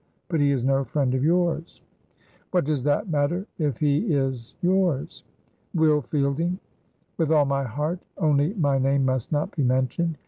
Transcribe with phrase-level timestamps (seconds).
[0.29, 1.83] but he is no friend of yours."
[2.49, 5.23] "What does that matter if he is yours?"
[5.75, 6.57] "Will Fielding."
[7.17, 7.99] "With all my heart.
[8.17, 10.17] Only my name must not be mentioned.